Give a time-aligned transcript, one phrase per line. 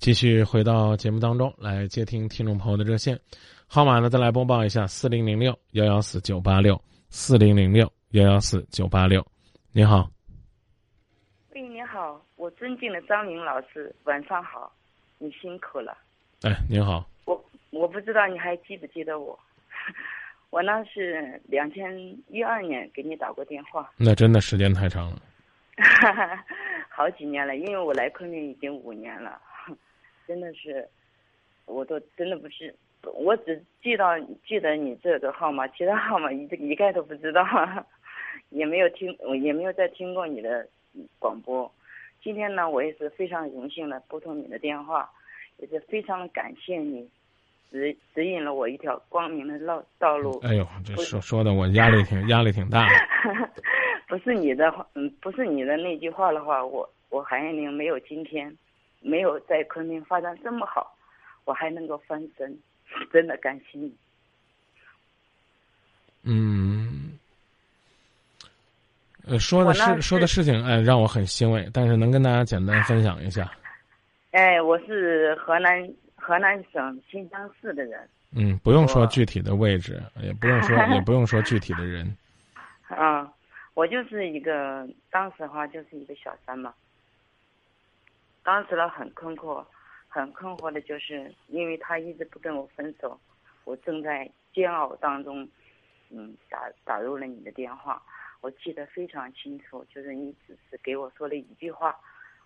[0.00, 3.20] 继续回到节目当中来接听听众朋友的热线
[3.66, 6.80] 号码呢，再来播报一下：四零零六幺幺四九八六
[7.10, 9.22] 四零零六幺幺四九八六。
[9.72, 10.10] 你好，
[11.54, 14.72] 喂，你好，我尊敬的张明老师，晚上好，
[15.18, 15.94] 你辛苦了。
[16.44, 19.38] 哎，您好，我我不知道你还记不记得我，
[20.48, 21.94] 我呢是两千
[22.28, 25.20] 一二年给你打过电话，那真的时间太长了。
[26.88, 29.40] 好几年了，因为我来昆明已经五年了，
[30.30, 30.88] 真的是，
[31.66, 34.16] 我都真的不是，我只记到
[34.46, 37.44] 记得你这个号码，其他号码一一概都不知道，
[38.50, 39.12] 也没有听，
[39.42, 40.68] 也没有再听过你的
[41.18, 41.68] 广播。
[42.22, 45.10] 今天呢，我也是非常荣幸的拨通你的电话，
[45.58, 47.10] 也是非常感谢你
[47.72, 50.38] 指指引了我一条光明的道道路。
[50.44, 53.50] 哎呦，这说说的我压力挺压力挺大的。
[54.06, 58.56] 不是你的话，嗯，不是你的那句话的话，我我韩艳玲没有今天，
[59.00, 60.96] 没有在昆明发展这么好，
[61.44, 62.58] 我还能够翻身，
[63.12, 63.94] 真的感谢你。
[66.22, 67.18] 嗯，
[69.26, 73.50] 呃，说的是说的事情，哎，让我很欣慰，但是能跟大家简单分享一下。
[74.32, 78.08] 哎，我是河南河南省新乡市的人。
[78.32, 82.16] 嗯，不用说具体的位置，也不用说也不用说具体的人。
[82.88, 83.32] 啊。
[83.74, 86.74] 我就是一个，当时的话就是一个小三嘛。
[88.42, 89.64] 当时呢很困惑，
[90.08, 93.18] 很困惑的就是，因为他一直不跟我分手，
[93.64, 95.48] 我正在煎熬当中，
[96.10, 98.02] 嗯，打打入了你的电话，
[98.40, 101.98] 我记得非常清楚，就是你只是给我说了一句话，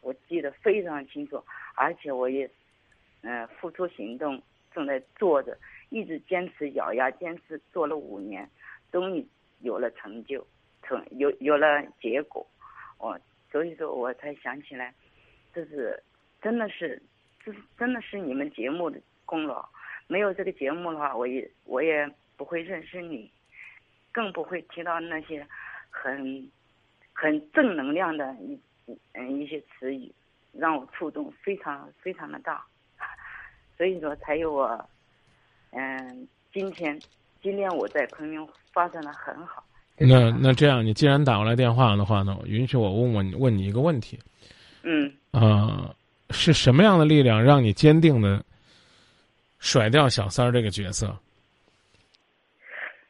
[0.00, 1.42] 我记得非常清楚，
[1.74, 2.50] 而且我也，
[3.22, 4.40] 嗯，付出行动，
[4.72, 5.58] 正在做着，
[5.90, 8.48] 一直坚持咬牙坚持做了五年，
[8.90, 9.26] 终于
[9.60, 10.46] 有了成就。
[10.82, 12.44] 成有有了结果，
[12.98, 13.20] 我
[13.52, 14.92] 所以说我才想起来，
[15.52, 16.02] 这是
[16.40, 17.00] 真的是，
[17.44, 19.68] 这是真的是你们节目的功劳。
[20.06, 23.30] 没有这个节目的话，我也我也不会认识你，
[24.10, 25.46] 更不会提到那些
[25.88, 26.50] 很
[27.12, 28.58] 很正能量的一
[29.12, 30.12] 嗯一些词语，
[30.52, 32.64] 让我触动非常非常的大。
[33.76, 34.90] 所以说才有我
[35.70, 37.00] 嗯今天
[37.40, 39.64] 今天我在昆明发展的很好。
[39.96, 44.18] 那那这样，你既然打过来电话的话呢，允许我问问问你一个问题。
[44.82, 45.12] 嗯。
[45.30, 45.94] 啊，
[46.30, 48.44] 是什么样的力量让你坚定的
[49.58, 51.16] 甩掉小三儿这个角色？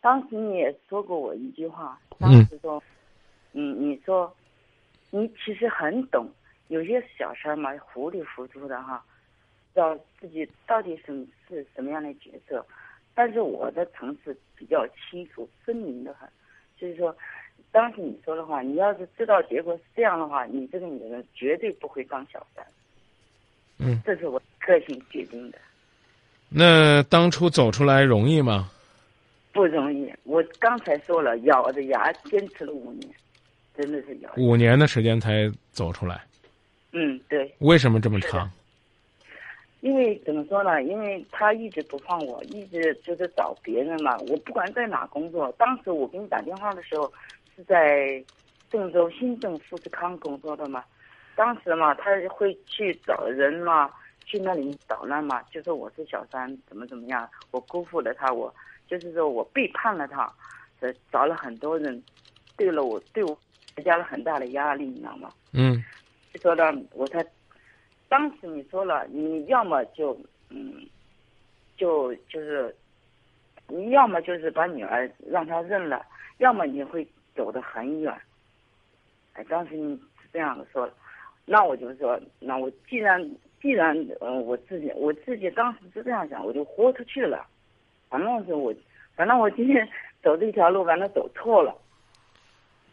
[0.00, 2.82] 当时你也说过我一句话，当时说，
[3.52, 4.30] 嗯，你说，
[5.10, 6.28] 你其实很懂，
[6.68, 9.02] 有些小三儿嘛，糊里糊涂的哈，
[9.72, 12.64] 知道自己到底是是什么样的角色，
[13.14, 16.28] 但是我的层次比较清楚，分明的很。
[16.76, 17.16] 就是说，
[17.74, 22.64] 当时你说的话，你要是知道结果是这样的话，你这个女人绝对不会当小三。
[23.78, 25.58] 嗯，这是我个性决定的。
[26.48, 28.70] 那当初走出来容易吗？
[29.52, 33.10] 不容易，我刚才说了，咬着牙坚持了五年，
[33.76, 34.30] 真的是咬。
[34.36, 36.22] 五年的时间才走出来。
[36.92, 37.52] 嗯，对。
[37.58, 38.48] 为什么这么长？
[39.80, 40.80] 因为怎么说呢？
[40.84, 44.16] 因为他一直不放我，一直就是找别人嘛。
[44.28, 47.12] 我不管在哪工作，当时我给你打电话的时候
[47.56, 48.22] 是在
[48.70, 50.84] 郑州新郑富士康工作的嘛。
[51.36, 53.90] 当时嘛，他会去找人嘛，
[54.24, 58.54] 去那里捣乱嘛，就说我是小三，怎么怎么样，我辜负了他，我
[58.86, 60.32] 就是说我背叛了他，
[60.80, 62.02] 呃，找了很多人，
[62.56, 63.36] 对了我对我
[63.76, 65.30] 施加了很大的压力，你知道吗？
[65.52, 65.82] 嗯。
[66.32, 67.24] 就说呢，我才。
[68.06, 70.16] 当时你说了，你要么就
[70.50, 70.86] 嗯，
[71.76, 72.72] 就就是，
[73.66, 76.04] 你要么就是把女儿让他认了，
[76.38, 77.04] 要么你会
[77.34, 78.12] 走得很远。
[79.34, 80.88] 哎，当时你是这样子说，
[81.44, 83.20] 那我就说，那我既然
[83.60, 87.46] 既然嗯，我自己我自己当时是这样想，我就豁出去了。
[88.08, 88.72] 反正是我，
[89.16, 89.88] 反正我今天
[90.22, 91.74] 走这条路，反正走错了。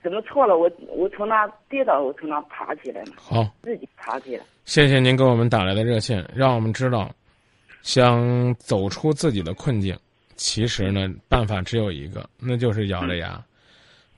[0.04, 0.58] 怎么错了？
[0.58, 3.12] 我我从那跌倒，我从那爬起来了。
[3.18, 4.44] 好，自己爬起来。
[4.66, 7.14] 谢谢您给我们打来的热线，让我们知道，
[7.84, 9.96] 想走出自己的困境，
[10.36, 13.40] 其实呢，办法只有一个，那就是咬着牙，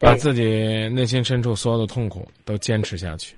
[0.04, 3.36] 把自己内心深处所有的痛苦都坚持下去。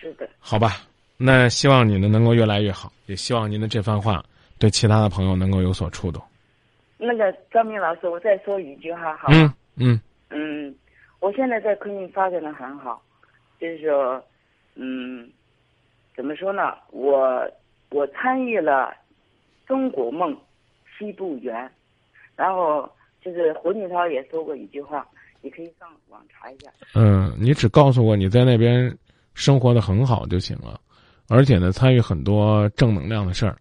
[0.00, 0.28] 是的。
[0.40, 0.82] 好吧，
[1.16, 4.24] 那希望你呢能够越来越好，也希望您的这番话
[4.58, 6.20] 对其他的朋友能够有所触动。
[6.98, 9.52] 那个张明老师，我再说一句话，好嗯？
[9.76, 10.00] 嗯
[10.30, 10.74] 嗯。
[11.20, 13.02] 我现在在昆明发展的很好，
[13.60, 14.22] 就是说，
[14.74, 15.28] 嗯，
[16.14, 16.74] 怎么说呢？
[16.90, 17.48] 我
[17.90, 18.94] 我参与了
[19.68, 20.36] 《中国梦
[20.96, 21.54] 西部园》，
[22.36, 22.88] 然后
[23.24, 25.06] 就是胡锦涛也说过一句话，
[25.46, 26.68] 你可以上网查一下。
[26.94, 28.92] 嗯，你只告诉我你在那边
[29.32, 30.80] 生活的很好就行了，
[31.28, 33.56] 而且呢，参与很多正能量的事儿，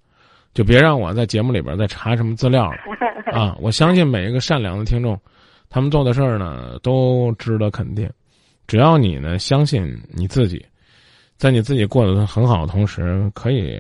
[0.51, 2.77] 就别让我在节目里边再查什么资料了
[3.31, 3.55] 啊！
[3.61, 5.15] 我相信每一个善良的听众，
[5.69, 8.09] 他们做的事儿呢都值得肯定。
[8.65, 10.65] 只要你呢相信你自己，
[11.37, 13.79] 在你自己过得很好的同时，可以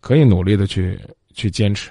[0.00, 0.98] 可以努力的去
[1.34, 1.90] 去坚持。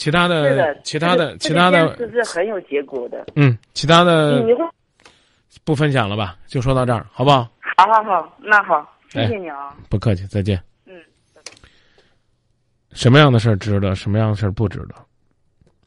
[0.00, 3.26] 其他的，其他的，其他的，这是很有结果的。
[3.36, 4.42] 嗯，其他的
[5.62, 6.38] 不分享了吧？
[6.46, 7.46] 就说到这儿，好不好？
[7.76, 9.76] 好好好，那好，谢谢你啊。
[9.90, 10.58] 不客气，再见。
[10.86, 10.94] 嗯。
[12.92, 13.94] 什么样的事儿值得？
[13.94, 14.94] 什么样的事儿不值得？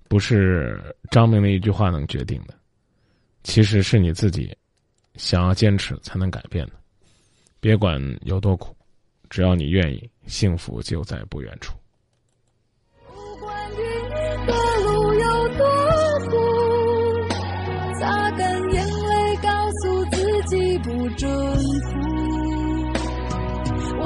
[0.07, 0.79] 不是
[1.09, 2.53] 张明的一句话能决定的，
[3.41, 4.55] 其实是你自己
[5.15, 6.73] 想要坚持才能改变的。
[7.59, 8.75] 别管有多苦，
[9.27, 11.73] 只要你愿意，幸福就在不远处。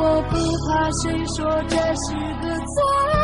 [0.10, 3.17] 我不怕谁说这是个错，